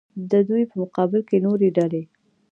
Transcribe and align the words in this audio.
د 0.31 0.33
دوی 0.47 0.63
په 0.69 0.75
مقابل 0.81 1.21
کې 1.29 1.37
نورې 1.45 1.69
ډلې. 1.77 2.03